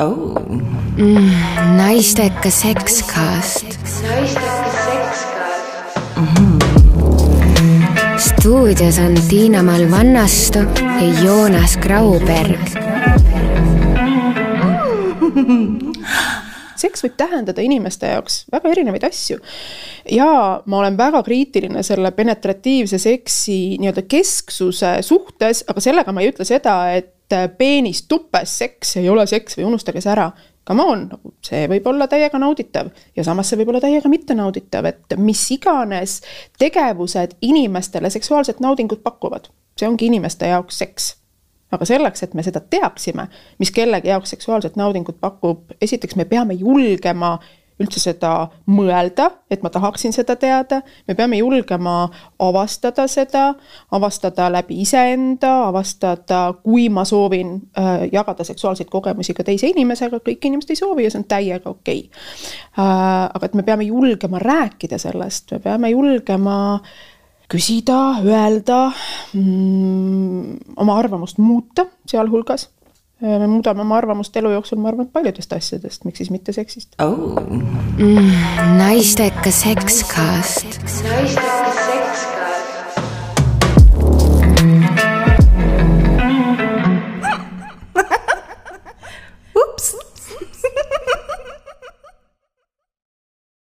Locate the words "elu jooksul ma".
74.36-74.90